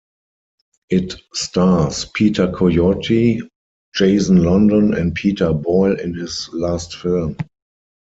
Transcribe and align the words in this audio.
It 0.89 1.13
stars 1.31 2.05
Peter 2.15 2.51
Coyote, 2.51 3.39
Jason 3.93 4.43
London 4.43 4.95
and 4.95 5.13
Peter 5.13 5.53
Boyle 5.53 5.95
in 5.99 6.15
his 6.15 6.49
last 6.53 6.95
film. 6.95 7.37